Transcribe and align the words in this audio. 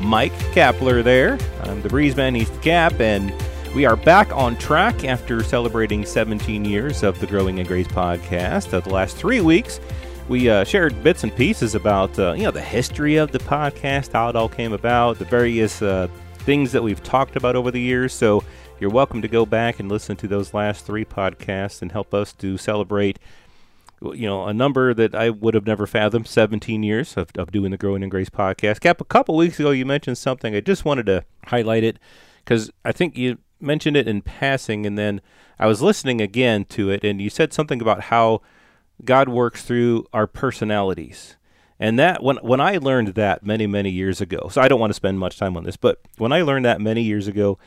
Mike 0.00 0.34
Kapler 0.52 1.02
there. 1.02 1.38
I'm 1.62 1.80
the 1.82 1.88
Breezeman, 1.88 2.36
he's 2.36 2.50
the 2.50 2.58
Cap, 2.58 3.00
and 3.00 3.32
we 3.74 3.86
are 3.86 3.96
back 3.96 4.30
on 4.36 4.56
track 4.56 5.04
after 5.04 5.42
celebrating 5.42 6.04
17 6.04 6.64
years 6.64 7.02
of 7.02 7.18
the 7.20 7.26
Growing 7.26 7.58
in 7.58 7.66
Grace 7.66 7.88
podcast. 7.88 8.74
Uh, 8.74 8.80
the 8.80 8.90
last 8.90 9.16
three 9.16 9.40
weeks, 9.40 9.80
we 10.28 10.50
uh, 10.50 10.64
shared 10.64 11.02
bits 11.02 11.22
and 11.22 11.34
pieces 11.34 11.74
about 11.74 12.18
uh, 12.18 12.32
you 12.32 12.42
know 12.42 12.50
the 12.50 12.60
history 12.60 13.16
of 13.16 13.32
the 13.32 13.38
podcast, 13.38 14.12
how 14.12 14.28
it 14.28 14.36
all 14.36 14.48
came 14.48 14.72
about, 14.72 15.18
the 15.18 15.24
various 15.24 15.80
uh, 15.80 16.08
things 16.38 16.72
that 16.72 16.82
we've 16.82 17.02
talked 17.02 17.36
about 17.36 17.56
over 17.56 17.70
the 17.70 17.80
years. 17.80 18.12
So 18.12 18.44
you're 18.78 18.90
welcome 18.90 19.22
to 19.22 19.28
go 19.28 19.46
back 19.46 19.80
and 19.80 19.88
listen 19.88 20.16
to 20.16 20.28
those 20.28 20.52
last 20.52 20.84
three 20.84 21.04
podcasts 21.04 21.80
and 21.80 21.90
help 21.90 22.12
us 22.12 22.32
to 22.34 22.58
celebrate 22.58 23.18
you 24.02 24.26
know, 24.26 24.46
a 24.46 24.54
number 24.54 24.92
that 24.92 25.14
I 25.14 25.30
would 25.30 25.54
have 25.54 25.66
never 25.66 25.86
fathomed 25.86 26.26
17 26.26 26.82
years 26.82 27.16
of, 27.16 27.30
of 27.36 27.50
doing 27.50 27.70
the 27.70 27.76
Growing 27.76 28.02
in 28.02 28.08
Grace 28.08 28.28
podcast. 28.28 28.80
Cap, 28.80 29.00
a 29.00 29.04
couple 29.04 29.36
weeks 29.36 29.58
ago, 29.58 29.70
you 29.70 29.86
mentioned 29.86 30.18
something. 30.18 30.54
I 30.54 30.60
just 30.60 30.84
wanted 30.84 31.06
to 31.06 31.24
highlight 31.46 31.84
it 31.84 31.98
because 32.44 32.70
I 32.84 32.92
think 32.92 33.16
you 33.16 33.38
mentioned 33.60 33.96
it 33.96 34.06
in 34.06 34.22
passing, 34.22 34.84
and 34.84 34.98
then 34.98 35.20
I 35.58 35.66
was 35.66 35.80
listening 35.80 36.20
again 36.20 36.64
to 36.66 36.90
it, 36.90 37.04
and 37.04 37.20
you 37.20 37.30
said 37.30 37.52
something 37.52 37.80
about 37.80 38.02
how 38.02 38.42
God 39.04 39.28
works 39.28 39.64
through 39.64 40.06
our 40.12 40.26
personalities. 40.26 41.36
And 41.78 41.98
that 41.98 42.22
when 42.22 42.36
when 42.36 42.60
I 42.60 42.78
learned 42.78 43.08
that 43.08 43.44
many 43.44 43.66
many 43.66 43.90
years 43.90 44.22
ago, 44.22 44.48
so 44.50 44.62
I 44.62 44.68
don't 44.68 44.80
want 44.80 44.90
to 44.90 44.94
spend 44.94 45.18
much 45.18 45.38
time 45.38 45.56
on 45.58 45.64
this, 45.64 45.76
but 45.76 46.00
when 46.16 46.32
I 46.32 46.40
learned 46.40 46.64
that 46.64 46.80
many 46.80 47.02
years 47.02 47.28
ago, 47.28 47.58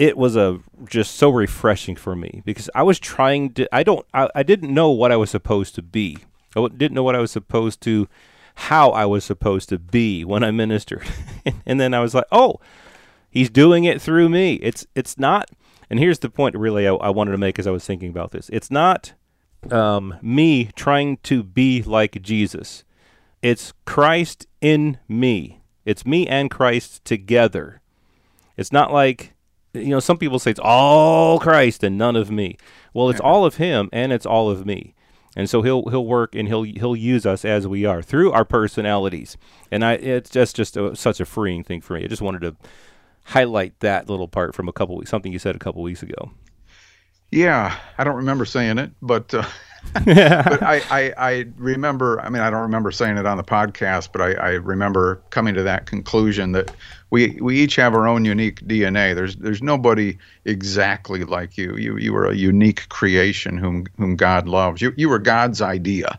it 0.00 0.16
was 0.16 0.34
a 0.34 0.58
just 0.86 1.16
so 1.16 1.28
refreshing 1.28 1.94
for 1.94 2.16
me 2.16 2.40
because 2.46 2.70
I 2.74 2.82
was 2.82 2.98
trying 2.98 3.52
to 3.52 3.68
I 3.70 3.82
don't 3.82 4.06
I, 4.14 4.30
I 4.34 4.42
didn't 4.42 4.72
know 4.72 4.90
what 4.90 5.12
I 5.12 5.16
was 5.16 5.28
supposed 5.28 5.74
to 5.74 5.82
be. 5.82 6.16
I 6.56 6.66
didn't 6.68 6.94
know 6.94 7.02
what 7.02 7.14
I 7.14 7.18
was 7.18 7.30
supposed 7.30 7.82
to 7.82 8.08
how 8.54 8.90
I 8.92 9.04
was 9.04 9.24
supposed 9.24 9.68
to 9.68 9.78
be 9.78 10.24
when 10.24 10.42
I 10.42 10.52
ministered. 10.52 11.06
and 11.66 11.78
then 11.78 11.92
I 11.92 12.00
was 12.00 12.14
like, 12.14 12.24
"Oh, 12.32 12.60
he's 13.28 13.50
doing 13.50 13.84
it 13.84 14.00
through 14.00 14.30
me." 14.30 14.54
It's 14.54 14.86
it's 14.94 15.18
not 15.18 15.50
and 15.90 15.98
here's 15.98 16.20
the 16.20 16.30
point 16.30 16.56
really 16.56 16.88
I, 16.88 16.94
I 16.94 17.10
wanted 17.10 17.32
to 17.32 17.38
make 17.38 17.58
as 17.58 17.66
I 17.66 17.70
was 17.70 17.84
thinking 17.84 18.08
about 18.08 18.30
this. 18.30 18.48
It's 18.50 18.70
not 18.70 19.12
um, 19.70 20.14
me 20.22 20.70
trying 20.76 21.18
to 21.24 21.42
be 21.42 21.82
like 21.82 22.22
Jesus. 22.22 22.84
It's 23.42 23.74
Christ 23.84 24.46
in 24.62 24.96
me. 25.06 25.60
It's 25.84 26.06
me 26.06 26.26
and 26.26 26.50
Christ 26.50 27.04
together. 27.04 27.82
It's 28.56 28.72
not 28.72 28.94
like 28.94 29.34
you 29.72 29.88
know, 29.88 30.00
some 30.00 30.18
people 30.18 30.38
say 30.38 30.50
it's 30.50 30.60
all 30.62 31.38
Christ 31.38 31.82
and 31.84 31.96
none 31.96 32.16
of 32.16 32.30
me. 32.30 32.56
Well, 32.92 33.10
it's 33.10 33.20
all 33.20 33.44
of 33.44 33.56
Him 33.56 33.88
and 33.92 34.12
it's 34.12 34.26
all 34.26 34.50
of 34.50 34.66
me. 34.66 34.94
And 35.36 35.48
so 35.48 35.62
he'll 35.62 35.88
he'll 35.90 36.06
work 36.06 36.34
and 36.34 36.48
he'll 36.48 36.64
he'll 36.64 36.96
use 36.96 37.24
us 37.24 37.44
as 37.44 37.66
we 37.66 37.84
are 37.84 38.02
through 38.02 38.32
our 38.32 38.44
personalities. 38.44 39.36
And 39.70 39.84
I 39.84 39.92
it's 39.92 40.28
just 40.28 40.56
just 40.56 40.76
a, 40.76 40.96
such 40.96 41.20
a 41.20 41.24
freeing 41.24 41.62
thing 41.62 41.80
for 41.80 41.94
me. 41.94 42.04
I 42.04 42.08
just 42.08 42.22
wanted 42.22 42.40
to 42.42 42.56
highlight 43.24 43.78
that 43.80 44.08
little 44.08 44.26
part 44.26 44.54
from 44.56 44.68
a 44.68 44.72
couple 44.72 44.96
weeks, 44.96 45.10
something 45.10 45.32
you 45.32 45.38
said 45.38 45.54
a 45.54 45.60
couple 45.60 45.82
weeks 45.82 46.02
ago. 46.02 46.32
Yeah, 47.30 47.76
I 47.96 48.02
don't 48.02 48.16
remember 48.16 48.44
saying 48.44 48.78
it, 48.78 48.90
but 49.00 49.32
uh, 49.32 49.44
but 49.94 50.62
I, 50.62 50.82
I, 50.90 51.14
I 51.16 51.46
remember. 51.56 52.20
I 52.20 52.28
mean, 52.28 52.42
I 52.42 52.50
don't 52.50 52.62
remember 52.62 52.90
saying 52.90 53.16
it 53.16 53.26
on 53.26 53.36
the 53.36 53.44
podcast, 53.44 54.10
but 54.12 54.20
I, 54.20 54.32
I 54.32 54.50
remember 54.54 55.22
coming 55.30 55.54
to 55.54 55.62
that 55.62 55.86
conclusion 55.86 56.52
that 56.52 56.72
we 57.10 57.38
we 57.40 57.58
each 57.58 57.76
have 57.76 57.94
our 57.94 58.06
own 58.06 58.24
unique 58.24 58.60
DNA. 58.60 59.14
There's 59.14 59.36
there's 59.36 59.62
nobody 59.62 60.16
exactly 60.44 61.24
like 61.24 61.58
you. 61.58 61.76
You 61.76 61.96
you 61.96 62.12
were 62.12 62.26
a 62.26 62.34
unique 62.34 62.88
creation 62.88 63.58
whom 63.58 63.86
whom 63.98 64.16
God 64.16 64.48
loves. 64.48 64.80
You 64.80 64.92
you 64.96 65.08
were 65.08 65.18
God's 65.18 65.60
idea. 65.60 66.18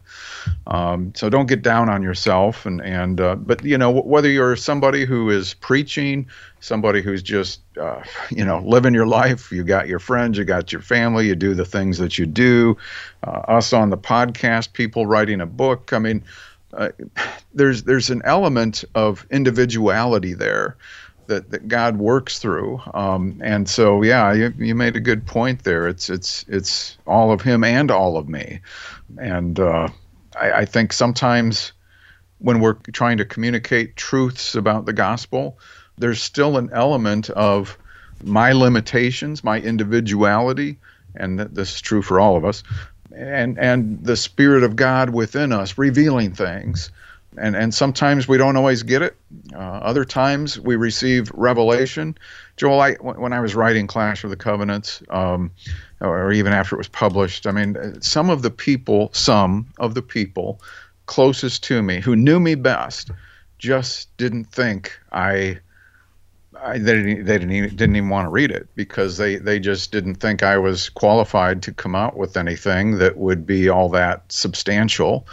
Um, 0.67 1.13
so 1.15 1.29
don't 1.29 1.47
get 1.47 1.61
down 1.61 1.89
on 1.89 2.03
yourself. 2.03 2.65
And 2.65 2.81
and 2.81 3.21
uh, 3.21 3.35
but 3.35 3.63
you 3.63 3.77
know 3.77 3.89
whether 3.89 4.29
you're 4.29 4.57
somebody 4.57 5.05
who 5.05 5.29
is 5.29 5.53
preaching, 5.53 6.27
somebody 6.59 7.01
who's 7.01 7.23
just 7.23 7.61
uh, 7.79 8.03
you 8.29 8.43
know 8.43 8.59
living 8.59 8.93
your 8.93 9.07
life. 9.07 9.49
You 9.49 9.63
got 9.63 9.87
your 9.87 9.99
friends, 9.99 10.37
you 10.37 10.43
got 10.43 10.73
your 10.73 10.81
family, 10.81 11.27
you 11.27 11.35
do 11.35 11.53
the 11.53 11.65
things 11.65 11.99
that 11.99 12.17
you 12.17 12.25
do. 12.25 12.75
Uh, 13.23 13.43
us 13.47 13.71
on 13.71 13.91
the 13.91 13.97
podcast, 13.97 14.73
people 14.73 15.05
writing 15.05 15.39
a 15.39 15.45
book. 15.45 15.93
I 15.93 15.99
mean 15.99 16.23
uh, 16.73 16.89
there's 17.53 17.83
there's 17.83 18.09
an 18.09 18.21
element 18.25 18.83
of 18.95 19.25
individuality 19.31 20.33
there 20.33 20.77
that, 21.27 21.51
that 21.51 21.67
God 21.67 21.97
works 21.97 22.39
through. 22.39 22.81
Um, 22.93 23.41
and 23.43 23.69
so, 23.69 24.01
yeah, 24.01 24.33
you, 24.33 24.53
you 24.57 24.75
made 24.75 24.95
a 24.95 24.99
good 24.99 25.25
point 25.25 25.63
there. 25.63 25.87
It's 25.87 26.09
it's 26.09 26.45
it's 26.47 26.97
all 27.07 27.31
of 27.31 27.41
Him 27.41 27.63
and 27.63 27.89
all 27.89 28.17
of 28.17 28.27
me. 28.27 28.59
And 29.17 29.59
uh, 29.59 29.89
I, 30.39 30.51
I 30.51 30.65
think 30.65 30.93
sometimes 30.93 31.71
when 32.39 32.59
we're 32.59 32.73
trying 32.73 33.17
to 33.17 33.25
communicate 33.25 33.95
truths 33.95 34.55
about 34.55 34.85
the 34.85 34.93
gospel, 34.93 35.59
there's 35.97 36.21
still 36.21 36.57
an 36.57 36.69
element 36.73 37.29
of 37.29 37.77
my 38.23 38.51
limitations, 38.51 39.43
my 39.43 39.59
individuality, 39.59 40.79
and 41.15 41.39
this 41.39 41.75
is 41.75 41.81
true 41.81 42.01
for 42.01 42.19
all 42.19 42.35
of 42.35 42.45
us, 42.45 42.63
and 43.15 43.57
and 43.59 44.03
the 44.03 44.15
spirit 44.15 44.63
of 44.63 44.75
God 44.75 45.11
within 45.11 45.51
us 45.51 45.77
revealing 45.77 46.33
things. 46.33 46.91
And 47.37 47.55
and 47.55 47.73
sometimes 47.73 48.27
we 48.27 48.37
don't 48.37 48.57
always 48.57 48.83
get 48.83 49.01
it. 49.01 49.15
Uh, 49.53 49.57
other 49.57 50.03
times 50.03 50.59
we 50.59 50.75
receive 50.75 51.31
revelation. 51.33 52.17
Joel, 52.57 52.81
I 52.81 52.93
when 52.95 53.31
I 53.31 53.39
was 53.39 53.55
writing 53.55 53.87
Clash 53.87 54.23
of 54.23 54.29
the 54.29 54.35
Covenants, 54.35 55.01
um, 55.09 55.51
or 56.01 56.31
even 56.33 56.51
after 56.51 56.75
it 56.75 56.77
was 56.77 56.89
published, 56.89 57.47
I 57.47 57.51
mean, 57.51 58.01
some 58.01 58.29
of 58.29 58.41
the 58.41 58.51
people, 58.51 59.11
some 59.13 59.67
of 59.79 59.93
the 59.93 60.01
people 60.01 60.59
closest 61.05 61.63
to 61.65 61.81
me 61.81 61.99
who 61.99 62.15
knew 62.15 62.39
me 62.39 62.55
best, 62.55 63.11
just 63.59 64.15
didn't 64.17 64.45
think 64.45 64.99
I 65.11 65.59
I, 66.63 66.77
they 66.77 66.93
didn't, 66.93 67.25
they 67.25 67.37
didn't 67.37 67.51
even, 67.51 67.69
didn't 67.75 67.95
even 67.95 68.09
want 68.09 68.25
to 68.25 68.29
read 68.29 68.51
it 68.51 68.67
because 68.75 69.17
they, 69.17 69.37
they 69.37 69.59
just 69.59 69.91
didn't 69.91 70.15
think 70.15 70.43
I 70.43 70.57
was 70.57 70.89
qualified 70.89 71.61
to 71.63 71.73
come 71.73 71.95
out 71.95 72.17
with 72.17 72.37
anything 72.37 72.97
that 72.99 73.17
would 73.17 73.45
be 73.45 73.69
all 73.69 73.89
that 73.89 74.31
substantial. 74.31 75.27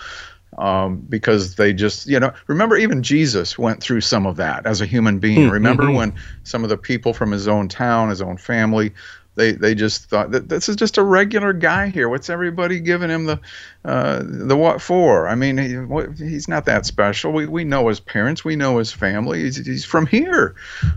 Um, 0.57 0.97
because 1.09 1.55
they 1.55 1.73
just, 1.73 2.09
you 2.09 2.19
know, 2.19 2.33
remember 2.49 2.77
even 2.77 3.01
Jesus 3.03 3.57
went 3.59 3.81
through 3.81 4.01
some 4.01 4.27
of 4.27 4.37
that 4.37 4.67
as 4.67 4.81
a 4.81 4.87
human 4.87 5.21
being. 5.21 5.41
Mm-hmm. 5.41 5.53
Remember 5.53 5.93
when 5.93 6.15
some 6.43 6.65
of 6.65 6.71
the 6.71 6.77
people 6.77 7.13
from 7.13 7.31
his 7.31 7.47
own 7.47 7.69
town, 7.69 8.09
his 8.09 8.21
own 8.21 8.39
family, 8.39 8.93
they 9.39 9.53
they 9.53 9.75
just 9.75 10.11
thought 10.11 10.33
that 10.33 10.49
this 10.49 10.69
is 10.69 10.75
just 10.75 10.99
a 10.99 11.03
regular 11.03 11.53
guy 11.53 11.89
here. 11.89 12.09
What's 12.09 12.29
everybody 12.29 12.81
giving 12.81 13.09
him 13.09 13.25
the 13.25 13.41
uh, 13.85 14.23
the 14.25 14.57
what 14.57 14.83
for? 14.83 15.29
I 15.29 15.37
mean, 15.37 15.57
he, 15.57 15.77
what, 15.77 16.19
he's 16.19 16.49
not 16.49 16.65
that 16.67 16.85
special. 16.85 17.33
We 17.33 17.47
we 17.47 17.63
know 17.63 17.89
his 17.89 18.01
parents, 18.01 18.45
we 18.45 18.57
know 18.57 18.79
his 18.79 18.93
family. 18.93 19.45
He's, 19.45 19.65
he's 19.65 19.85
from 19.85 20.07
here. 20.07 20.57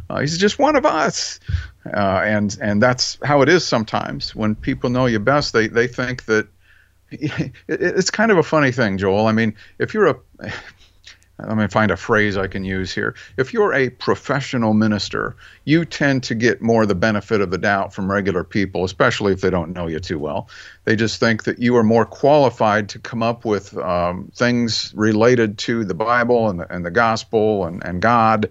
Uh, 0.09 0.21
he's 0.21 0.37
just 0.39 0.57
one 0.57 0.75
of 0.75 0.85
us. 0.85 1.39
Uh, 1.85 2.21
and 2.25 2.57
and 2.61 2.81
that's 2.81 3.17
how 3.23 3.41
it 3.41 3.49
is 3.49 3.65
sometimes 3.65 4.35
when 4.35 4.55
people 4.55 4.89
know 4.89 5.05
you 5.05 5.19
best. 5.19 5.53
They 5.53 5.67
they 5.67 5.87
think 5.87 6.25
that 6.25 6.47
it's 7.11 8.09
kind 8.09 8.31
of 8.31 8.37
a 8.39 8.43
funny 8.43 8.71
thing, 8.71 8.97
Joel. 8.97 9.27
I 9.27 9.33
mean, 9.33 9.55
if 9.77 9.93
you're 9.93 10.07
a 10.07 10.15
let 11.39 11.57
me 11.57 11.67
find 11.67 11.91
a 11.91 11.97
phrase 11.97 12.37
I 12.37 12.47
can 12.47 12.63
use 12.63 12.93
here. 12.93 13.15
If 13.37 13.53
you're 13.53 13.73
a 13.73 13.89
professional 13.89 14.73
minister, 14.73 15.35
you 15.65 15.85
tend 15.85 16.23
to 16.23 16.35
get 16.35 16.61
more 16.61 16.85
the 16.85 16.95
benefit 16.95 17.41
of 17.41 17.51
the 17.51 17.57
doubt 17.57 17.93
from 17.93 18.11
regular 18.11 18.43
people, 18.43 18.83
especially 18.83 19.33
if 19.33 19.41
they 19.41 19.49
don't 19.49 19.73
know 19.73 19.87
you 19.87 19.99
too 19.99 20.19
well. 20.19 20.49
They 20.85 20.95
just 20.95 21.19
think 21.19 21.43
that 21.43 21.59
you 21.59 21.75
are 21.77 21.83
more 21.83 22.05
qualified 22.05 22.89
to 22.89 22.99
come 22.99 23.23
up 23.23 23.45
with 23.45 23.77
um, 23.77 24.31
things 24.35 24.93
related 24.95 25.57
to 25.59 25.83
the 25.83 25.93
Bible 25.93 26.49
and 26.49 26.59
the, 26.59 26.73
and 26.73 26.85
the 26.85 26.91
gospel 26.91 27.65
and, 27.65 27.83
and 27.83 28.01
God 28.01 28.49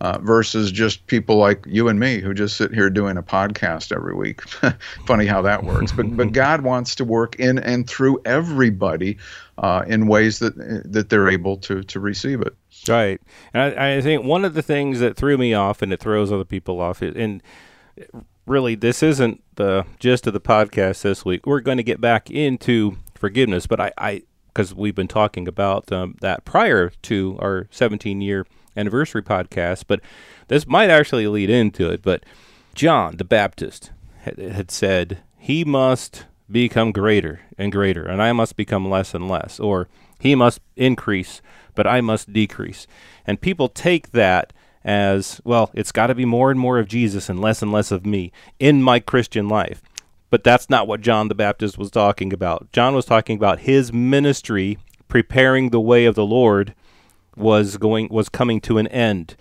uh, 0.00 0.18
versus 0.18 0.70
just 0.72 1.06
people 1.06 1.36
like 1.36 1.64
you 1.66 1.88
and 1.88 1.98
me 1.98 2.20
who 2.20 2.34
just 2.34 2.56
sit 2.56 2.72
here 2.72 2.90
doing 2.90 3.16
a 3.16 3.22
podcast 3.22 3.94
every 3.94 4.14
week. 4.14 4.42
Funny 5.06 5.26
how 5.26 5.42
that 5.42 5.64
works. 5.64 5.92
But, 5.92 6.16
but 6.16 6.32
God 6.32 6.62
wants 6.62 6.96
to 6.96 7.04
work 7.04 7.36
in 7.36 7.58
and 7.58 7.88
through 7.88 8.20
everybody 8.24 9.18
uh, 9.58 9.84
in 9.86 10.06
ways 10.06 10.38
that 10.38 10.56
that 10.90 11.08
they're 11.08 11.28
able 11.28 11.56
to 11.58 11.82
to 11.82 12.00
receive 12.00 12.40
it. 12.40 12.54
Right, 12.88 13.20
and 13.52 13.62
I, 13.62 13.96
I, 13.96 14.00
think 14.00 14.24
one 14.24 14.44
of 14.44 14.54
the 14.54 14.62
things 14.62 15.00
that 15.00 15.16
threw 15.16 15.38
me 15.38 15.54
off 15.54 15.82
and 15.82 15.92
it 15.92 16.00
throws 16.00 16.32
other 16.32 16.44
people 16.44 16.80
off, 16.80 17.02
is, 17.02 17.14
and 17.14 17.42
really 18.46 18.74
this 18.74 19.02
isn't 19.02 19.42
the 19.54 19.86
gist 20.00 20.26
of 20.26 20.32
the 20.32 20.40
podcast 20.40 21.02
this 21.02 21.24
week. 21.24 21.46
We're 21.46 21.60
going 21.60 21.76
to 21.76 21.82
get 21.82 22.00
back 22.00 22.30
into 22.30 22.96
forgiveness, 23.14 23.66
but 23.66 23.80
I, 23.80 23.92
I 23.98 24.22
because 24.48 24.74
we've 24.74 24.94
been 24.94 25.08
talking 25.08 25.48
about 25.48 25.90
um, 25.92 26.16
that 26.20 26.44
prior 26.44 26.90
to 27.02 27.38
our 27.40 27.68
17 27.70 28.20
year 28.20 28.46
anniversary 28.76 29.22
podcast, 29.22 29.84
but 29.86 30.00
this 30.48 30.66
might 30.66 30.90
actually 30.90 31.26
lead 31.26 31.50
into 31.50 31.90
it. 31.90 32.02
But 32.02 32.24
John 32.74 33.16
the 33.16 33.24
Baptist 33.24 33.90
had, 34.20 34.38
had 34.38 34.70
said, 34.70 35.22
He 35.38 35.64
must 35.64 36.26
become 36.52 36.92
greater 36.92 37.40
and 37.58 37.72
greater, 37.72 38.04
and 38.04 38.22
I 38.22 38.32
must 38.32 38.56
become 38.56 38.88
less 38.88 39.14
and 39.14 39.28
less, 39.28 39.58
or 39.58 39.88
He 40.18 40.34
must 40.34 40.60
increase, 40.76 41.40
but 41.74 41.86
I 41.86 42.00
must 42.00 42.32
decrease. 42.32 42.86
And 43.26 43.40
people 43.40 43.68
take 43.68 44.12
that 44.12 44.52
as, 44.84 45.40
well, 45.44 45.70
it's 45.74 45.92
got 45.92 46.08
to 46.08 46.14
be 46.14 46.24
more 46.24 46.50
and 46.50 46.58
more 46.58 46.78
of 46.78 46.88
Jesus 46.88 47.28
and 47.28 47.40
less 47.40 47.62
and 47.62 47.72
less 47.72 47.90
of 47.90 48.04
me 48.04 48.32
in 48.58 48.82
my 48.82 49.00
Christian 49.00 49.48
life. 49.48 49.82
But 50.30 50.44
that's 50.44 50.70
not 50.70 50.88
what 50.88 51.02
John 51.02 51.28
the 51.28 51.34
Baptist 51.34 51.76
was 51.76 51.90
talking 51.90 52.32
about. 52.32 52.72
John 52.72 52.94
was 52.94 53.04
talking 53.04 53.36
about 53.36 53.60
his 53.60 53.92
ministry 53.92 54.78
preparing 55.08 55.70
the 55.70 55.80
way 55.80 56.06
of 56.06 56.14
the 56.14 56.24
Lord 56.24 56.74
was 57.36 57.76
going 57.76 58.08
was 58.10 58.28
coming 58.28 58.60
to 58.62 58.78
an 58.78 58.86
end. 58.88 59.36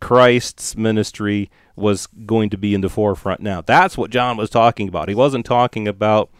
Christ's 0.00 0.76
ministry 0.76 1.50
was 1.76 2.06
going 2.06 2.50
to 2.50 2.56
be 2.56 2.74
in 2.74 2.80
the 2.80 2.88
forefront 2.88 3.40
now. 3.40 3.60
That's 3.60 3.96
what 3.96 4.10
John 4.10 4.36
was 4.36 4.50
talking 4.50 4.88
about. 4.88 5.08
He 5.08 5.14
wasn't 5.14 5.46
talking 5.46 5.86
about 5.86 6.30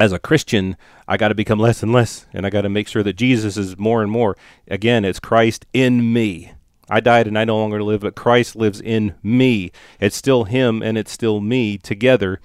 as 0.00 0.12
a 0.12 0.18
Christian, 0.18 0.76
I 1.06 1.16
got 1.16 1.28
to 1.28 1.34
become 1.34 1.58
less 1.58 1.82
and 1.82 1.92
less, 1.92 2.26
and 2.32 2.44
I 2.44 2.50
got 2.50 2.62
to 2.62 2.68
make 2.68 2.88
sure 2.88 3.02
that 3.02 3.14
Jesus 3.14 3.56
is 3.56 3.78
more 3.78 4.02
and 4.02 4.10
more. 4.10 4.36
Again, 4.68 5.04
it's 5.04 5.20
Christ 5.20 5.66
in 5.72 6.12
me. 6.12 6.52
I 6.88 7.00
died 7.00 7.26
and 7.26 7.38
I 7.38 7.44
no 7.44 7.56
longer 7.56 7.82
live, 7.82 8.00
but 8.00 8.14
Christ 8.14 8.56
lives 8.56 8.80
in 8.80 9.14
me. 9.22 9.70
It's 10.00 10.16
still 10.16 10.44
Him 10.44 10.82
and 10.82 10.98
it's 10.98 11.12
still 11.12 11.40
me 11.40 11.78
together, 11.78 12.40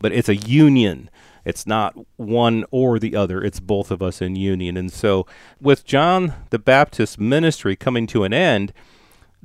but 0.00 0.12
it's 0.12 0.28
a 0.28 0.36
union. 0.36 1.08
It's 1.44 1.66
not 1.66 1.96
one 2.16 2.64
or 2.70 2.98
the 2.98 3.16
other, 3.16 3.42
it's 3.42 3.60
both 3.60 3.90
of 3.90 4.02
us 4.02 4.20
in 4.20 4.36
union. 4.36 4.76
And 4.76 4.92
so, 4.92 5.26
with 5.60 5.86
John 5.86 6.34
the 6.50 6.58
Baptist's 6.58 7.18
ministry 7.18 7.74
coming 7.76 8.06
to 8.08 8.24
an 8.24 8.34
end, 8.34 8.74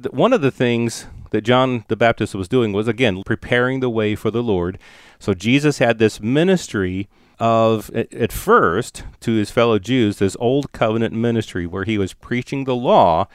one 0.09 0.33
of 0.33 0.41
the 0.41 0.51
things 0.51 1.07
that 1.29 1.41
John 1.41 1.85
the 1.87 1.95
Baptist 1.95 2.35
was 2.35 2.49
doing 2.49 2.73
was, 2.73 2.89
again, 2.89 3.23
preparing 3.23 3.79
the 3.79 3.89
way 3.89 4.15
for 4.15 4.31
the 4.31 4.43
Lord. 4.43 4.79
So, 5.17 5.33
Jesus 5.33 5.77
had 5.77 5.97
this 5.97 6.19
ministry 6.19 7.07
of, 7.39 7.89
at 7.91 8.31
first, 8.31 9.03
to 9.21 9.33
his 9.33 9.51
fellow 9.51 9.79
Jews, 9.79 10.17
this 10.17 10.37
old 10.39 10.71
covenant 10.71 11.13
ministry 11.13 11.65
where 11.65 11.83
he 11.83 11.97
was 11.97 12.13
preaching 12.13 12.63
the 12.63 12.75
law 12.75 13.27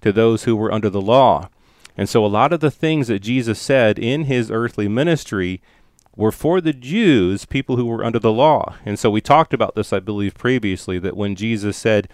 to 0.00 0.12
those 0.12 0.44
who 0.44 0.56
were 0.56 0.72
under 0.72 0.90
the 0.90 1.00
law. 1.00 1.48
And 1.96 2.08
so, 2.08 2.24
a 2.24 2.28
lot 2.28 2.52
of 2.52 2.60
the 2.60 2.70
things 2.70 3.08
that 3.08 3.20
Jesus 3.20 3.58
said 3.60 3.98
in 3.98 4.24
his 4.24 4.50
earthly 4.50 4.88
ministry 4.88 5.62
were 6.16 6.32
for 6.32 6.60
the 6.60 6.72
Jews, 6.72 7.44
people 7.44 7.76
who 7.76 7.84
were 7.84 8.04
under 8.04 8.18
the 8.18 8.32
law. 8.32 8.74
And 8.84 8.98
so 8.98 9.10
we 9.10 9.20
talked 9.20 9.52
about 9.52 9.74
this, 9.74 9.92
I 9.92 10.00
believe, 10.00 10.34
previously, 10.34 10.98
that 10.98 11.16
when 11.16 11.36
Jesus 11.36 11.76
said, 11.76 12.08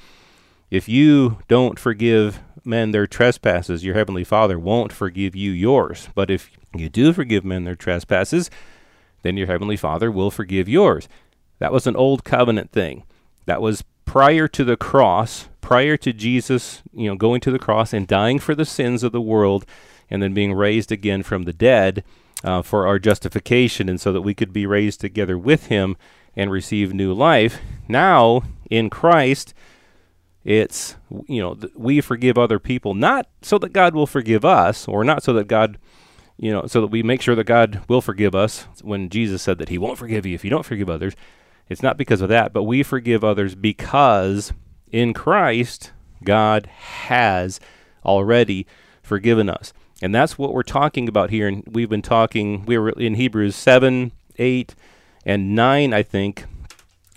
If 0.70 0.88
you 0.88 1.38
don't 1.48 1.78
forgive 1.78 2.40
men 2.64 2.90
their 2.90 3.06
trespasses, 3.06 3.84
your 3.84 3.94
heavenly 3.94 4.24
Father 4.24 4.58
won't 4.58 4.92
forgive 4.92 5.36
you 5.36 5.52
yours. 5.52 6.08
But 6.14 6.30
if 6.30 6.50
you 6.74 6.88
do 6.88 7.12
forgive 7.12 7.44
men 7.44 7.64
their 7.64 7.76
trespasses, 7.76 8.50
then 9.22 9.36
your 9.36 9.46
heavenly 9.46 9.76
Father 9.76 10.10
will 10.10 10.32
forgive 10.32 10.68
yours. 10.68 11.08
That 11.58 11.72
was 11.72 11.86
an 11.86 11.96
old 11.96 12.24
covenant 12.24 12.72
thing. 12.72 13.04
That 13.46 13.62
was 13.62 13.84
prior 14.04 14.48
to 14.48 14.64
the 14.64 14.76
cross, 14.76 15.48
prior 15.60 15.96
to 15.96 16.12
Jesus, 16.12 16.82
you 16.92 17.08
know, 17.08 17.16
going 17.16 17.40
to 17.40 17.50
the 17.50 17.58
cross 17.58 17.92
and 17.92 18.06
dying 18.06 18.38
for 18.38 18.54
the 18.54 18.64
sins 18.64 19.02
of 19.02 19.12
the 19.12 19.20
world 19.20 19.64
and 20.10 20.22
then 20.22 20.34
being 20.34 20.52
raised 20.52 20.92
again 20.92 21.22
from 21.22 21.44
the 21.44 21.52
dead 21.52 22.04
uh, 22.44 22.62
for 22.62 22.86
our 22.86 22.98
justification 22.98 23.88
and 23.88 24.00
so 24.00 24.12
that 24.12 24.22
we 24.22 24.34
could 24.34 24.52
be 24.52 24.66
raised 24.66 25.00
together 25.00 25.38
with 25.38 25.66
him 25.66 25.96
and 26.36 26.50
receive 26.50 26.92
new 26.92 27.12
life. 27.12 27.58
Now, 27.88 28.42
in 28.70 28.90
Christ, 28.90 29.54
it's, 30.44 30.96
you 31.28 31.40
know, 31.40 31.54
th- 31.54 31.72
we 31.76 32.00
forgive 32.00 32.36
other 32.36 32.58
people 32.58 32.94
not 32.94 33.28
so 33.42 33.58
that 33.58 33.72
God 33.72 33.94
will 33.94 34.06
forgive 34.06 34.44
us 34.44 34.88
or 34.88 35.04
not 35.04 35.22
so 35.22 35.32
that 35.34 35.46
God, 35.46 35.78
you 36.36 36.50
know, 36.50 36.66
so 36.66 36.80
that 36.80 36.88
we 36.88 37.02
make 37.02 37.22
sure 37.22 37.34
that 37.34 37.44
God 37.44 37.82
will 37.88 38.00
forgive 38.00 38.34
us 38.34 38.66
when 38.82 39.08
Jesus 39.08 39.42
said 39.42 39.58
that 39.58 39.68
he 39.68 39.78
won't 39.78 39.98
forgive 39.98 40.26
you 40.26 40.34
if 40.34 40.44
you 40.44 40.50
don't 40.50 40.66
forgive 40.66 40.90
others. 40.90 41.14
It's 41.72 41.82
not 41.82 41.96
because 41.96 42.20
of 42.20 42.28
that, 42.28 42.52
but 42.52 42.64
we 42.64 42.82
forgive 42.82 43.24
others 43.24 43.54
because 43.54 44.52
in 44.90 45.14
Christ, 45.14 45.92
God 46.22 46.66
has 46.66 47.58
already 48.04 48.66
forgiven 49.02 49.48
us. 49.48 49.72
And 50.02 50.14
that's 50.14 50.36
what 50.36 50.52
we're 50.52 50.62
talking 50.62 51.08
about 51.08 51.30
here. 51.30 51.48
And 51.48 51.64
we've 51.66 51.88
been 51.88 52.02
talking, 52.02 52.64
we 52.66 52.76
were 52.76 52.90
in 52.90 53.14
Hebrews 53.14 53.56
7, 53.56 54.12
8, 54.38 54.74
and 55.24 55.54
9, 55.54 55.94
I 55.94 56.02
think, 56.02 56.44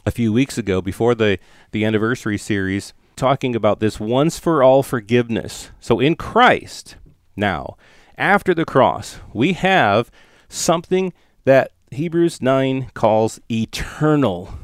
a 0.06 0.12
few 0.12 0.32
weeks 0.32 0.58
ago 0.58 0.82
before 0.82 1.16
the, 1.16 1.40
the 1.72 1.84
anniversary 1.84 2.38
series, 2.38 2.94
talking 3.16 3.56
about 3.56 3.80
this 3.80 4.00
once 4.00 4.40
for 4.40 4.64
all 4.64 4.84
forgiveness. 4.84 5.72
So 5.80 6.00
in 6.00 6.16
Christ, 6.16 6.96
now, 7.36 7.76
after 8.18 8.54
the 8.54 8.66
cross, 8.66 9.20
we 9.34 9.54
have 9.54 10.12
something 10.48 11.12
that 11.44 11.72
Hebrews 11.96 12.42
9 12.42 12.92
calls 12.94 13.40
eternal 13.50 14.56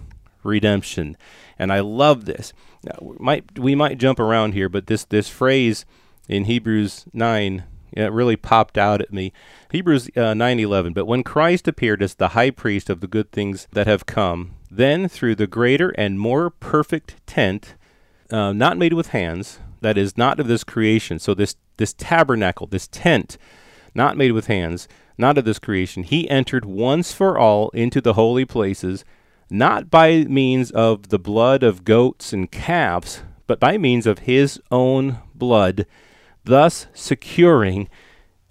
redemption. 0.43 1.17
And 1.57 1.71
I 1.71 1.79
love 1.79 2.25
this. 2.25 2.53
Now, 2.83 2.97
we 3.01 3.15
might 3.19 3.59
we 3.59 3.75
might 3.75 3.97
jump 3.97 4.19
around 4.19 4.53
here, 4.53 4.69
but 4.69 4.87
this 4.87 5.05
this 5.05 5.29
phrase 5.29 5.85
in 6.27 6.45
Hebrews 6.45 7.05
9 7.13 7.63
it 7.93 8.11
really 8.11 8.37
popped 8.37 8.77
out 8.77 9.01
at 9.01 9.11
me. 9.11 9.33
Hebrews 9.71 10.09
uh, 10.15 10.33
9:11. 10.33 10.93
But 10.93 11.05
when 11.05 11.23
Christ 11.23 11.67
appeared 11.67 12.01
as 12.01 12.15
the 12.15 12.29
high 12.29 12.51
priest 12.51 12.89
of 12.89 13.01
the 13.01 13.07
good 13.07 13.31
things 13.31 13.67
that 13.71 13.87
have 13.87 14.05
come, 14.05 14.53
then 14.69 15.07
through 15.07 15.35
the 15.35 15.47
greater 15.47 15.89
and 15.89 16.19
more 16.19 16.49
perfect 16.49 17.15
tent, 17.27 17.75
uh, 18.29 18.53
not 18.53 18.77
made 18.77 18.93
with 18.93 19.07
hands, 19.07 19.59
that 19.81 19.97
is 19.97 20.17
not 20.17 20.39
of 20.39 20.47
this 20.47 20.63
creation. 20.63 21.19
So 21.19 21.33
this 21.33 21.55
this 21.77 21.93
tabernacle, 21.93 22.67
this 22.67 22.87
tent, 22.87 23.37
not 23.93 24.17
made 24.17 24.31
with 24.31 24.47
hands, 24.47 24.87
not 25.21 25.37
of 25.37 25.45
this 25.45 25.59
creation, 25.59 26.03
he 26.03 26.29
entered 26.29 26.65
once 26.65 27.13
for 27.13 27.37
all 27.37 27.69
into 27.69 28.01
the 28.01 28.13
holy 28.13 28.43
places, 28.43 29.05
not 29.49 29.89
by 29.89 30.25
means 30.25 30.71
of 30.71 31.09
the 31.09 31.19
blood 31.19 31.63
of 31.63 31.85
goats 31.85 32.33
and 32.33 32.51
calves, 32.51 33.23
but 33.47 33.59
by 33.59 33.77
means 33.77 34.05
of 34.05 34.19
his 34.19 34.59
own 34.69 35.19
blood 35.33 35.85
thus 36.43 36.87
securing 36.93 37.89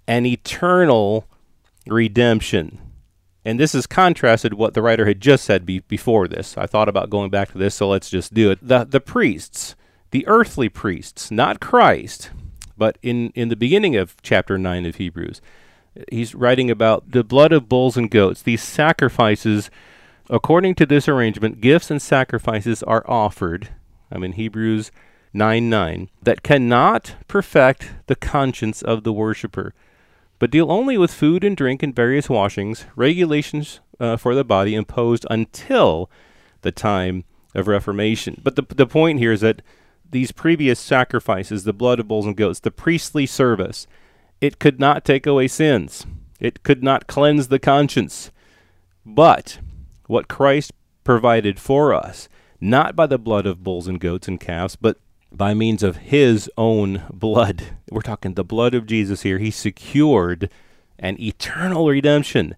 an 0.07 0.25
eternal 0.25 1.27
redemption. 1.87 2.79
And 3.43 3.59
this 3.59 3.73
is 3.73 3.87
contrasted 3.87 4.53
what 4.53 4.73
the 4.73 4.81
writer 4.81 5.05
had 5.05 5.19
just 5.19 5.43
said 5.43 5.65
be- 5.65 5.79
before 5.79 6.27
this. 6.27 6.57
I 6.57 6.67
thought 6.67 6.89
about 6.89 7.09
going 7.09 7.31
back 7.31 7.51
to 7.51 7.57
this, 7.57 7.75
so 7.75 7.89
let's 7.89 8.09
just 8.09 8.33
do 8.33 8.51
it. 8.51 8.59
The, 8.61 8.83
the 8.83 9.01
priests, 9.01 9.75
the 10.11 10.27
earthly 10.27 10.69
priests, 10.69 11.31
not 11.31 11.59
Christ, 11.59 12.29
but 12.77 12.97
in, 13.01 13.31
in 13.31 13.49
the 13.49 13.55
beginning 13.55 13.95
of 13.95 14.15
chapter 14.21 14.57
9 14.57 14.85
of 14.85 14.95
Hebrews, 14.95 15.41
he's 16.09 16.35
writing 16.35 16.71
about 16.71 17.11
the 17.11 17.23
blood 17.23 17.51
of 17.51 17.69
bulls 17.69 17.97
and 17.97 18.09
goats. 18.09 18.41
These 18.41 18.63
sacrifices, 18.63 19.69
according 20.29 20.75
to 20.75 20.85
this 20.85 21.07
arrangement, 21.07 21.61
gifts 21.61 21.91
and 21.91 22.01
sacrifices 22.01 22.83
are 22.83 23.03
offered. 23.07 23.69
I'm 24.11 24.23
in 24.23 24.33
Hebrews 24.33 24.91
9 25.33 25.69
9, 25.69 26.09
that 26.21 26.43
cannot 26.43 27.15
perfect 27.27 27.91
the 28.07 28.15
conscience 28.15 28.81
of 28.81 29.03
the 29.03 29.13
worshipper, 29.13 29.73
but 30.39 30.51
deal 30.51 30.71
only 30.71 30.97
with 30.97 31.13
food 31.13 31.43
and 31.43 31.55
drink 31.55 31.81
and 31.81 31.95
various 31.95 32.29
washings, 32.29 32.85
regulations 32.95 33.79
uh, 33.99 34.17
for 34.17 34.35
the 34.35 34.43
body 34.43 34.75
imposed 34.75 35.25
until 35.29 36.09
the 36.61 36.71
time 36.71 37.23
of 37.55 37.67
Reformation. 37.67 38.41
But 38.43 38.55
the, 38.55 38.63
the 38.63 38.87
point 38.87 39.19
here 39.19 39.31
is 39.31 39.41
that 39.41 39.61
these 40.09 40.33
previous 40.33 40.79
sacrifices, 40.79 41.63
the 41.63 41.73
blood 41.73 41.99
of 41.99 42.07
bulls 42.07 42.25
and 42.25 42.35
goats, 42.35 42.59
the 42.59 42.71
priestly 42.71 43.25
service, 43.25 43.87
it 44.41 44.57
could 44.57 44.79
not 44.79 45.05
take 45.05 45.27
away 45.27 45.47
sins. 45.47 46.05
It 46.39 46.63
could 46.63 46.83
not 46.83 47.07
cleanse 47.07 47.47
the 47.47 47.59
conscience. 47.59 48.31
But 49.05 49.59
what 50.07 50.27
Christ 50.27 50.73
provided 51.03 51.59
for 51.59 51.93
us, 51.93 52.27
not 52.59 52.95
by 52.95 53.05
the 53.05 53.19
blood 53.19 53.45
of 53.45 53.63
bulls 53.63 53.87
and 53.87 53.99
goats 53.99 54.27
and 54.27 54.39
calves, 54.39 54.75
but 54.75 54.97
by 55.31 55.53
means 55.53 55.83
of 55.83 55.97
his 55.97 56.49
own 56.57 57.03
blood. 57.13 57.77
We're 57.89 58.01
talking 58.01 58.33
the 58.33 58.43
blood 58.43 58.73
of 58.73 58.87
Jesus 58.87 59.21
here. 59.21 59.37
He 59.37 59.51
secured 59.51 60.49
an 60.99 61.19
eternal 61.21 61.87
redemption. 61.87 62.55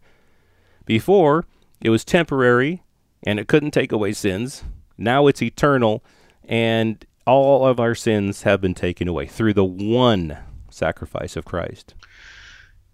Before, 0.86 1.46
it 1.82 1.90
was 1.90 2.04
temporary 2.04 2.82
and 3.24 3.40
it 3.40 3.48
couldn't 3.48 3.72
take 3.72 3.92
away 3.92 4.13
sins. 4.13 4.63
Now 4.98 5.28
it's 5.28 5.42
eternal 5.42 6.04
and 6.44 7.06
all 7.25 7.66
of 7.66 7.80
our 7.80 7.96
sins 7.96 8.44
have 8.44 8.60
been 8.60 8.74
taken 8.74 9.08
away 9.08 9.28
through 9.28 9.54
the 9.54 9.63
one 9.63 10.38
sacrifice 10.74 11.36
of 11.36 11.46
Christ. 11.46 11.94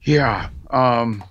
Yeah. 0.02 0.50
Um, 0.70 1.24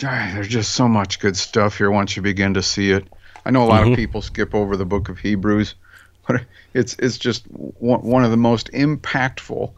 there's 0.00 0.48
just 0.48 0.72
so 0.72 0.88
much 0.88 1.20
good 1.20 1.36
stuff 1.36 1.78
here 1.78 1.90
once 1.90 2.16
you 2.16 2.22
begin 2.22 2.54
to 2.54 2.62
see 2.62 2.90
it. 2.90 3.06
I 3.44 3.50
know 3.50 3.64
a 3.64 3.66
lot 3.66 3.82
mm-hmm. 3.82 3.92
of 3.92 3.96
people 3.96 4.22
skip 4.22 4.54
over 4.54 4.76
the 4.76 4.86
book 4.86 5.08
of 5.08 5.18
Hebrews 5.18 5.74
but 6.26 6.44
it's 6.74 6.94
it's 6.98 7.18
just 7.18 7.44
one 7.48 8.24
of 8.24 8.30
the 8.30 8.36
most 8.36 8.70
impactful 8.72 9.72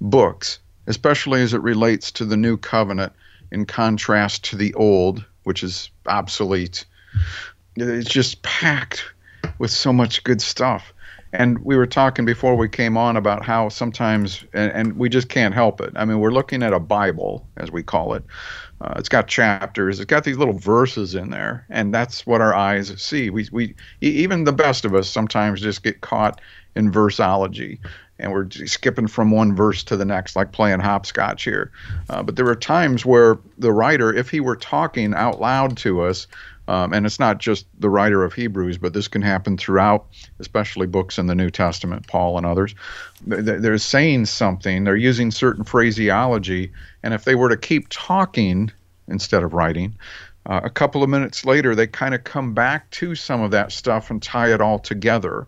books, 0.00 0.58
especially 0.86 1.42
as 1.42 1.54
it 1.54 1.62
relates 1.62 2.10
to 2.12 2.24
the 2.24 2.36
new 2.36 2.56
covenant 2.56 3.12
in 3.52 3.64
contrast 3.64 4.44
to 4.44 4.56
the 4.56 4.74
old, 4.74 5.24
which 5.44 5.62
is 5.62 5.90
obsolete. 6.06 6.84
It's 7.76 8.10
just 8.10 8.42
packed 8.42 9.04
with 9.58 9.70
so 9.70 9.92
much 9.92 10.24
good 10.24 10.42
stuff. 10.42 10.92
And 11.34 11.58
we 11.64 11.76
were 11.76 11.86
talking 11.86 12.24
before 12.24 12.54
we 12.54 12.68
came 12.68 12.96
on 12.96 13.16
about 13.16 13.44
how 13.44 13.68
sometimes, 13.68 14.44
and, 14.52 14.70
and 14.72 14.96
we 14.96 15.08
just 15.08 15.28
can't 15.28 15.52
help 15.52 15.80
it. 15.80 15.92
I 15.96 16.04
mean, 16.04 16.20
we're 16.20 16.30
looking 16.30 16.62
at 16.62 16.72
a 16.72 16.78
Bible, 16.78 17.44
as 17.56 17.72
we 17.72 17.82
call 17.82 18.14
it. 18.14 18.24
Uh, 18.80 18.94
it's 18.96 19.08
got 19.08 19.26
chapters. 19.26 19.98
It's 19.98 20.06
got 20.06 20.22
these 20.22 20.38
little 20.38 20.56
verses 20.56 21.16
in 21.16 21.30
there, 21.30 21.66
and 21.70 21.92
that's 21.92 22.24
what 22.24 22.40
our 22.40 22.54
eyes 22.54 22.94
see. 23.02 23.30
We, 23.30 23.48
we, 23.50 23.74
even 24.00 24.44
the 24.44 24.52
best 24.52 24.84
of 24.84 24.94
us 24.94 25.08
sometimes 25.08 25.60
just 25.60 25.82
get 25.82 26.02
caught 26.02 26.40
in 26.76 26.92
versology 26.92 27.80
and 28.18 28.32
we're 28.32 28.48
skipping 28.50 29.08
from 29.08 29.30
one 29.30 29.56
verse 29.56 29.82
to 29.84 29.96
the 29.96 30.04
next, 30.04 30.36
like 30.36 30.52
playing 30.52 30.80
hopscotch 30.80 31.42
here. 31.42 31.72
Uh, 32.08 32.22
but 32.22 32.36
there 32.36 32.48
are 32.48 32.54
times 32.54 33.04
where 33.04 33.38
the 33.58 33.72
writer, 33.72 34.14
if 34.14 34.30
he 34.30 34.40
were 34.40 34.56
talking 34.56 35.14
out 35.14 35.40
loud 35.40 35.76
to 35.78 36.00
us, 36.02 36.26
um, 36.68 36.92
and 36.92 37.04
it's 37.04 37.20
not 37.20 37.38
just 37.38 37.66
the 37.78 37.90
writer 37.90 38.24
of 38.24 38.32
Hebrews, 38.32 38.78
but 38.78 38.92
this 38.94 39.08
can 39.08 39.22
happen 39.22 39.56
throughout, 39.56 40.06
especially 40.38 40.86
books 40.86 41.18
in 41.18 41.26
the 41.26 41.34
New 41.34 41.50
Testament, 41.50 42.06
Paul 42.06 42.36
and 42.38 42.46
others. 42.46 42.74
They're 43.26 43.78
saying 43.78 44.26
something, 44.26 44.84
they're 44.84 44.96
using 44.96 45.30
certain 45.30 45.64
phraseology, 45.64 46.72
and 47.02 47.12
if 47.12 47.24
they 47.24 47.34
were 47.34 47.48
to 47.48 47.56
keep 47.56 47.88
talking 47.90 48.70
instead 49.08 49.42
of 49.42 49.52
writing, 49.52 49.94
uh, 50.46 50.60
a 50.62 50.70
couple 50.70 51.02
of 51.02 51.08
minutes 51.08 51.44
later, 51.44 51.74
they 51.74 51.86
kind 51.86 52.14
of 52.14 52.24
come 52.24 52.52
back 52.52 52.90
to 52.90 53.14
some 53.14 53.40
of 53.40 53.50
that 53.50 53.72
stuff 53.72 54.10
and 54.10 54.22
tie 54.22 54.52
it 54.52 54.60
all 54.60 54.78
together. 54.78 55.46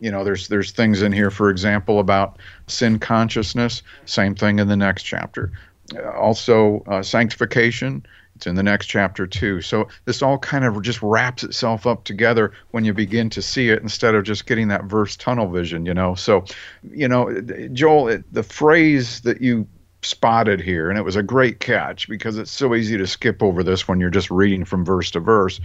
You 0.00 0.10
know, 0.10 0.22
there's 0.22 0.48
there's 0.48 0.70
things 0.70 1.00
in 1.00 1.12
here, 1.12 1.30
for 1.30 1.48
example, 1.48 1.98
about 1.98 2.38
sin 2.66 2.98
consciousness. 2.98 3.82
Same 4.04 4.34
thing 4.34 4.58
in 4.58 4.68
the 4.68 4.76
next 4.76 5.04
chapter. 5.04 5.52
Uh, 5.94 6.10
also, 6.10 6.82
uh, 6.86 7.02
sanctification 7.02 8.04
it's 8.36 8.46
in 8.46 8.56
the 8.56 8.62
next 8.62 8.86
chapter 8.86 9.26
too. 9.26 9.60
So 9.60 9.88
this 10.04 10.22
all 10.22 10.38
kind 10.38 10.64
of 10.64 10.80
just 10.82 11.00
wraps 11.02 11.44
itself 11.44 11.86
up 11.86 12.04
together 12.04 12.52
when 12.72 12.84
you 12.84 12.92
begin 12.92 13.30
to 13.30 13.42
see 13.42 13.70
it 13.70 13.82
instead 13.82 14.14
of 14.14 14.24
just 14.24 14.46
getting 14.46 14.68
that 14.68 14.84
verse 14.84 15.16
tunnel 15.16 15.48
vision, 15.48 15.86
you 15.86 15.94
know. 15.94 16.14
So, 16.14 16.44
you 16.90 17.06
know, 17.06 17.40
Joel, 17.72 18.08
it, 18.08 18.32
the 18.32 18.42
phrase 18.42 19.20
that 19.20 19.40
you 19.40 19.68
spotted 20.02 20.60
here, 20.60 20.90
and 20.90 20.98
it 20.98 21.02
was 21.02 21.16
a 21.16 21.22
great 21.22 21.60
catch 21.60 22.08
because 22.08 22.36
it's 22.36 22.50
so 22.50 22.74
easy 22.74 22.96
to 22.98 23.06
skip 23.06 23.42
over 23.42 23.62
this 23.62 23.86
when 23.88 24.00
you're 24.00 24.10
just 24.10 24.30
reading 24.30 24.64
from 24.64 24.84
verse 24.84 25.10
to 25.12 25.20
verse. 25.20 25.60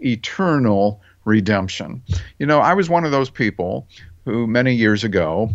Eternal 0.00 1.00
redemption. 1.24 2.02
You 2.38 2.46
know, 2.46 2.60
I 2.60 2.74
was 2.74 2.88
one 2.88 3.04
of 3.04 3.10
those 3.10 3.30
people 3.30 3.86
who 4.24 4.46
many 4.46 4.74
years 4.74 5.04
ago 5.04 5.50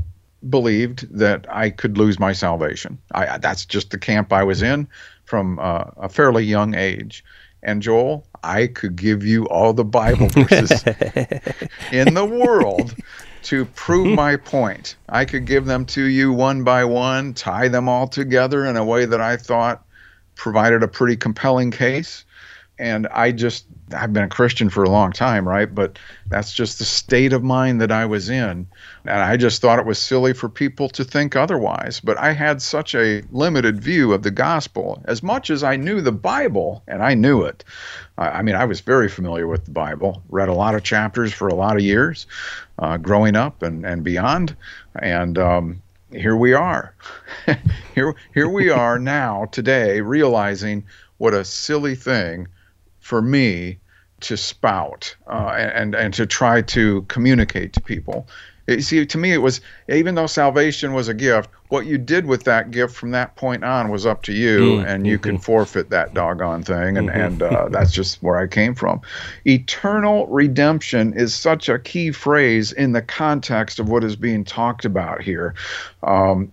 believed 0.50 1.08
that 1.18 1.46
I 1.50 1.70
could 1.70 1.98
lose 1.98 2.20
my 2.20 2.34
salvation. 2.34 3.00
I, 3.14 3.38
that's 3.38 3.66
just 3.66 3.90
the 3.90 3.98
camp 3.98 4.32
I 4.32 4.44
was 4.44 4.62
in 4.62 4.88
from 5.28 5.60
uh, 5.60 5.84
a 5.98 6.10
fairly 6.10 6.44
young 6.44 6.74
age. 6.74 7.24
And 7.62 7.82
Joel, 7.82 8.26
I 8.44 8.68
could 8.68 8.96
give 8.96 9.26
you 9.26 9.46
all 9.50 9.74
the 9.74 9.86
Bible 9.86 10.28
verses 10.30 10.84
in 11.92 12.14
the 12.14 12.26
world 12.26 12.96
to 13.44 13.66
prove 13.66 14.16
my 14.16 14.38
point. 14.38 14.96
I 15.10 15.26
could 15.26 15.46
give 15.46 15.66
them 15.66 15.86
to 15.88 16.04
you 16.04 16.32
one 16.32 16.64
by 16.64 16.86
one, 16.86 17.34
tie 17.34 17.68
them 17.68 17.90
all 17.90 18.08
together 18.08 18.66
in 18.66 18.78
a 18.78 18.86
way 18.86 19.06
that 19.06 19.22
I 19.22 19.38
thought 19.38 19.86
provided 20.36 20.82
a 20.82 20.88
pretty 20.88 21.18
compelling 21.18 21.72
case 21.72 22.26
and 22.80 23.08
I 23.08 23.32
just 23.32 23.66
I've 23.96 24.12
been 24.12 24.24
a 24.24 24.30
Christian 24.30 24.70
for 24.70 24.84
a 24.84 24.90
long 24.90 25.12
time, 25.12 25.48
right? 25.48 25.74
But 25.74 25.98
that's 26.28 26.54
just 26.54 26.80
the 26.80 26.86
state 26.86 27.34
of 27.34 27.44
mind 27.44 27.80
that 27.82 27.92
I 27.92 28.06
was 28.06 28.30
in. 28.30 28.68
And 29.06 29.22
I 29.22 29.38
just 29.38 29.62
thought 29.62 29.80
it 29.80 29.86
was 29.86 29.98
silly 29.98 30.34
for 30.34 30.50
people 30.50 30.90
to 30.90 31.04
think 31.04 31.36
otherwise. 31.36 32.00
But 32.00 32.18
I 32.18 32.34
had 32.34 32.62
such 32.62 32.94
a 32.96 33.24
limited 33.32 33.82
view 33.82 34.14
of 34.14 34.24
the 34.24 34.32
gospel. 34.32 35.02
As 35.06 35.24
much 35.24 35.50
as 35.50 35.64
I 35.64 35.76
knew 35.78 36.02
the 36.02 36.12
Bible, 36.12 36.84
and 36.88 37.02
I 37.02 37.14
knew 37.14 37.44
it, 37.44 37.64
I 38.18 38.42
mean, 38.42 38.56
I 38.56 38.66
was 38.66 38.82
very 38.82 39.10
familiar 39.10 39.48
with 39.48 39.66
the 39.66 39.72
Bible, 39.72 40.24
read 40.30 40.50
a 40.50 40.54
lot 40.54 40.76
of 40.76 40.84
chapters 40.84 41.34
for 41.34 41.48
a 41.48 41.56
lot 41.56 41.76
of 41.76 41.82
years 41.82 42.26
uh, 42.80 42.98
growing 42.98 43.36
up 43.36 43.62
and, 43.62 43.86
and 43.86 44.04
beyond. 44.04 44.56
And, 44.96 45.38
um, 45.38 45.82
here 46.12 46.38
we 46.38 46.54
are. 46.54 46.94
here, 47.96 48.16
here 48.34 48.48
we 48.48 48.70
are 48.70 48.98
now, 48.98 49.46
today, 49.52 50.00
realizing 50.00 50.86
what 51.18 51.34
a 51.34 51.44
silly 51.44 51.96
thing 51.96 52.48
for 53.08 53.22
me 53.22 53.78
to 54.20 54.36
spout 54.36 55.16
uh, 55.28 55.54
and 55.56 55.96
and 55.96 56.14
to 56.14 56.26
try 56.26 56.62
to 56.62 57.04
communicate 57.04 57.72
to 57.72 57.80
people. 57.80 58.28
You 58.68 58.82
see, 58.82 59.06
to 59.06 59.18
me, 59.18 59.32
it 59.32 59.38
was 59.38 59.62
even 59.88 60.16
though 60.16 60.28
salvation 60.28 60.92
was 60.92 61.08
a 61.08 61.14
gift, 61.14 61.50
what 61.70 61.86
you 61.86 61.98
did 61.98 62.26
with 62.26 62.44
that 62.44 62.70
gift 62.70 62.94
from 62.94 63.12
that 63.12 63.38
point 63.38 63.64
on 63.64 63.90
was 63.90 64.06
up 64.06 64.24
to 64.24 64.34
you, 64.34 64.60
mm, 64.60 64.86
and 64.86 65.08
you 65.08 65.16
mm-hmm. 65.16 65.24
can 65.24 65.38
forfeit 65.38 65.90
that 65.92 66.14
doggone 66.14 66.64
thing, 66.64 66.98
and 66.98 67.08
mm-hmm. 67.08 67.22
and 67.22 67.44
uh, 67.44 67.70
that's 67.70 67.94
just 67.94 68.22
where 68.22 68.38
I 68.38 68.48
came 68.48 68.76
from. 68.76 69.00
Eternal 69.46 70.28
redemption 70.28 71.14
is 71.14 71.34
such 71.34 71.70
a 71.70 71.80
key 71.80 72.12
phrase 72.12 72.74
in 72.74 72.92
the 72.92 73.02
context 73.02 73.80
of 73.80 73.88
what 73.88 74.04
is 74.04 74.18
being 74.18 74.44
talked 74.44 74.84
about 74.84 75.22
here. 75.22 75.56
Um, 76.04 76.52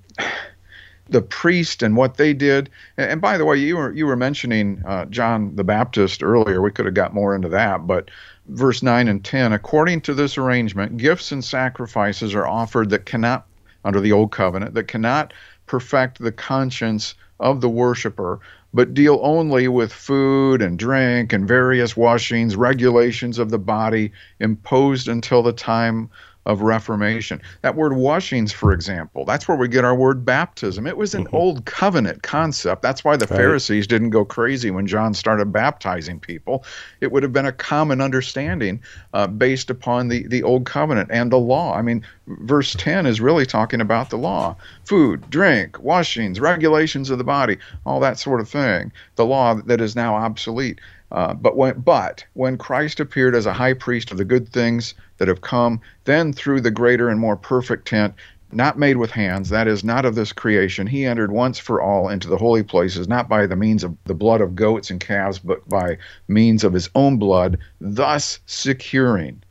the 1.09 1.23
priest 1.23 1.83
and 1.83 1.97
what 1.97 2.17
they 2.17 2.33
did. 2.33 2.71
And, 2.97 3.21
by 3.21 3.37
the 3.37 3.45
way, 3.45 3.57
you 3.57 3.77
were 3.77 3.93
you 3.93 4.07
were 4.07 4.17
mentioning 4.17 4.83
uh, 4.87 5.05
John 5.07 5.57
the 5.57 5.65
Baptist 5.65 6.23
earlier. 6.23 6.63
We 6.63 6.71
could 6.71 6.87
have 6.87 6.95
got 6.95 7.15
more 7.15 7.35
into 7.35 7.49
that, 7.51 7.87
but 7.87 8.11
verse 8.49 8.83
9 8.83 9.09
and 9.09 9.25
10 9.25 9.53
according 9.53 10.01
to 10.03 10.13
this 10.13 10.37
arrangement 10.37 10.97
gifts 10.99 11.33
and 11.33 11.43
sacrifices 11.43 12.35
are 12.35 12.47
offered 12.47 12.91
that 12.91 13.07
cannot 13.07 13.47
under 13.85 14.01
the 14.01 14.13
old 14.13 14.33
covenant 14.33 14.75
that 14.75 14.85
cannot 14.85 15.33
perfect 15.67 16.19
the 16.19 16.33
conscience 16.33 17.15
of 17.41 17.61
the 17.61 17.69
worshiper 17.69 18.39
but 18.75 18.93
deal 18.93 19.19
only 19.23 19.69
with 19.69 19.93
food 19.93 20.61
and 20.61 20.79
drink 20.79 21.33
and 21.33 21.49
various 21.49 21.97
washings 21.97 22.55
regulations 22.55 23.39
of 23.39 23.51
the 23.51 23.59
body 23.59 24.13
imposed 24.41 25.09
until 25.09 25.43
the 25.43 25.53
time 25.53 26.11
of 26.47 26.63
reformation. 26.63 27.41
That 27.63 27.77
word 27.77 27.95
washings, 27.95 28.53
for 28.53 28.73
example, 28.73 29.25
that's 29.25 29.49
where 29.49 29.57
we 29.57 29.69
get 29.69 29.85
our 29.85 29.95
word 29.95 30.25
baptism. 30.25 30.87
It 30.87 30.97
was 30.97 31.15
an 31.15 31.25
mm-hmm. 31.25 31.37
old 31.37 31.65
covenant 31.65 32.23
concept. 32.23 32.83
That's 32.83 33.05
why 33.05 33.17
the 33.17 33.27
right. 33.27 33.37
Pharisees 33.37 33.87
didn't 33.87 34.11
go 34.11 34.25
crazy 34.25 34.71
when 34.71 34.87
John 34.87 35.15
started 35.15 35.53
baptizing 35.53 36.21
people. 36.21 36.65
It 37.01 37.13
would 37.13 37.23
have 37.23 37.33
been 37.33 37.47
a 37.47 37.53
common 37.53 38.01
understanding 38.01 38.81
uh, 39.13 39.27
based 39.27 39.71
upon 39.71 40.09
the, 40.09 40.27
the 40.27 40.43
old 40.43 40.67
covenant 40.67 41.11
and 41.11 41.33
the 41.33 41.39
law. 41.39 41.75
I 41.75 41.83
mean, 41.83 42.05
verse 42.27 42.75
10 42.75 43.07
is 43.07 43.21
really 43.21 43.47
talking 43.47 43.81
about 43.81 44.11
the 44.11 44.19
law 44.19 44.57
food, 44.85 45.29
drink, 45.31 45.81
washings, 45.81 46.41
regulations 46.41 47.11
of 47.11 47.19
the 47.19 47.25
body, 47.25 47.57
all 47.87 48.01
that 48.01 48.19
sort 48.19 48.41
of 48.41 48.49
thing. 48.49 48.93
The 49.17 49.25
law 49.25 49.55
that 49.55 49.81
is 49.81 49.97
now 49.97 50.15
obsolete. 50.15 50.81
Uh, 51.13 51.35
but 51.35 51.57
when 51.57 51.79
but 51.81 52.25
when 52.33 52.57
Christ 52.59 52.99
appeared 53.01 53.35
as 53.35 53.47
a 53.47 53.53
high 53.53 53.75
priest 53.75 54.11
of 54.11 54.19
the 54.19 54.25
good 54.25 54.49
things 54.49 54.95
that 55.19 55.29
have 55.29 55.43
come, 55.43 55.81
then 56.05 56.33
through 56.33 56.61
the 56.61 56.71
greater 56.71 57.09
and 57.09 57.21
more 57.21 57.37
perfect 57.37 57.87
tent, 57.87 58.15
not 58.53 58.79
made 58.79 58.97
with 58.97 59.11
hands, 59.11 59.49
that 59.51 59.69
is, 59.69 59.85
not 59.85 60.05
of 60.05 60.15
this 60.15 60.33
creation, 60.33 60.87
he 60.87 61.05
entered 61.05 61.33
once 61.33 61.59
for 61.59 61.83
all 61.83 62.09
into 62.09 62.29
the 62.29 62.37
holy 62.37 62.63
places, 62.63 63.09
not 63.09 63.29
by 63.29 63.47
the 63.47 63.57
means 63.57 63.85
of 63.85 63.97
the 64.05 64.15
blood 64.15 64.41
of 64.41 64.55
goats 64.55 64.91
and 64.91 65.01
calves, 65.01 65.39
but 65.39 65.69
by 65.69 65.97
means 66.29 66.65
of 66.65 66.73
his 66.73 66.89
own 66.95 67.17
blood, 67.17 67.59
thus 67.81 68.39
securing, 68.47 69.43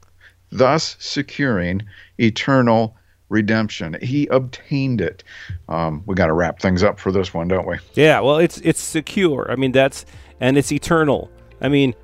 thus 0.52 0.96
securing 1.00 1.82
eternal 2.20 2.96
redemption. 3.30 3.98
He 4.02 4.28
obtained 4.28 5.02
it. 5.02 5.24
Um, 5.68 6.04
we 6.06 6.16
got 6.16 6.28
to 6.28 6.34
wrap 6.34 6.60
things 6.60 6.84
up 6.84 7.00
for 7.00 7.12
this 7.12 7.34
one, 7.34 7.48
don't 7.48 7.68
we? 7.68 7.78
Yeah. 7.94 8.20
Well, 8.20 8.38
it's 8.38 8.60
it's 8.60 8.82
secure. 8.82 9.48
I 9.50 9.56
mean, 9.56 9.72
that's 9.72 10.06
and 10.40 10.58
it's 10.58 10.72
eternal. 10.72 11.30
I 11.64 11.70
mean, 11.70 11.96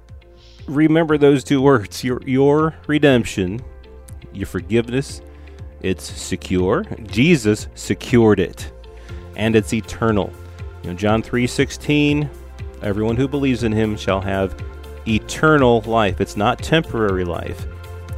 remember 0.68 1.18
those 1.18 1.44
two 1.44 1.62
words 1.62 2.04
your, 2.04 2.22
your 2.24 2.76
redemption, 2.88 3.62
your 4.34 4.48
forgiveness, 4.48 5.22
it's 5.82 6.04
secure. 6.04 6.84
Jesus 7.04 7.68
secured 7.76 8.40
it, 8.40 8.72
and 9.36 9.56
it's 9.56 9.74
eternal. 9.74 10.32
You 10.84 10.92
know, 10.92 10.96
John 10.96 11.22
3 11.22 11.46
16, 11.46 12.30
everyone 12.82 13.18
who 13.18 13.28
believes 13.28 13.64
in 13.64 13.72
him 13.72 13.98
shall 13.98 14.22
have 14.22 14.56
eternal 15.08 15.82
life. 15.82 16.22
It's 16.22 16.38
not 16.38 16.60
temporary 16.60 17.26
life. 17.26 17.66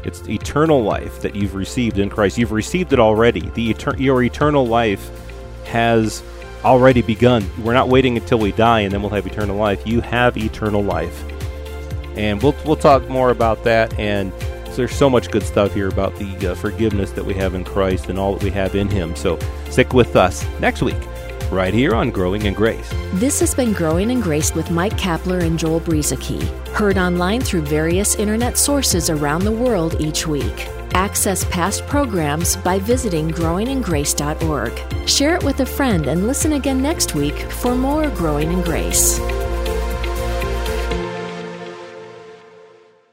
It's 0.04 0.28
eternal 0.28 0.82
life 0.82 1.22
that 1.22 1.36
you've 1.36 1.54
received 1.54 2.00
in 2.00 2.10
Christ. 2.10 2.38
You've 2.38 2.52
received 2.52 2.94
it 2.94 3.00
already. 3.00 3.42
The 3.52 3.74
etern- 3.74 4.00
your 4.00 4.24
eternal 4.24 4.66
life 4.66 5.10
has 5.66 6.24
already 6.64 7.04
begun. 7.04 7.48
We're 7.64 7.74
not 7.74 7.88
waiting 7.88 8.18
until 8.18 8.40
we 8.40 8.52
die 8.52 8.82
and 8.82 8.92
then 8.92 9.02
we'll 9.02 9.12
have 9.12 9.28
eternal 9.28 9.56
life. 9.56 9.86
You 9.86 10.02
have 10.02 10.38
eternal 10.38 10.84
life 10.84 11.24
and 12.18 12.42
we'll 12.42 12.56
we'll 12.66 12.76
talk 12.76 13.08
more 13.10 13.32
about 13.32 13.64
that. 13.64 13.98
And 14.00 14.32
so 14.72 14.78
there's 14.78 14.96
so 14.96 15.10
much 15.10 15.32
good 15.32 15.44
stuff 15.44 15.74
here 15.74 15.90
about 15.90 16.16
the 16.16 16.52
uh, 16.52 16.56
forgiveness 16.56 17.12
that 17.12 17.26
we 17.26 17.34
have 17.34 17.56
in 17.56 17.64
Christ 17.64 18.10
and 18.10 18.18
all 18.18 18.34
that 18.36 18.44
we 18.44 18.52
have 18.52 18.76
in 18.76 18.88
Him. 18.88 19.16
So 19.16 19.38
stick 19.70 19.94
with 19.94 20.16
us 20.16 20.46
next 20.60 20.82
week. 20.82 20.98
Right 21.52 21.74
here 21.74 21.94
on 21.94 22.12
Growing 22.12 22.46
in 22.46 22.54
Grace. 22.54 22.90
This 23.16 23.42
has 23.42 23.54
been 23.54 23.74
Growing 23.74 24.10
in 24.10 24.22
Grace 24.22 24.56
with 24.56 24.72
Mike 24.72 24.94
Kapler 24.94 25.44
and 25.44 25.60
Joel 25.60 25.82
Brueseke. 25.82 26.42
Heard 26.70 26.98
online 26.98 27.42
through 27.42 27.64
various 27.64 28.16
internet 28.16 28.58
sources 28.58 29.10
around 29.10 29.44
the 29.44 29.52
world 29.52 30.00
each 30.00 30.26
week. 30.26 30.70
Access 30.94 31.44
past 31.46 31.86
programs 31.88 32.56
by 32.56 32.80
visiting 32.80 33.30
growingingrace.org. 33.30 35.10
Share 35.10 35.36
it 35.36 35.44
with 35.44 35.60
a 35.60 35.66
friend 35.66 36.08
and 36.08 36.26
listen 36.26 36.54
again 36.54 36.82
next 36.82 37.16
week 37.16 37.36
for 37.52 37.76
more 37.76 38.10
Growing 38.12 38.54
in 38.54 38.62
Grace. 38.62 39.20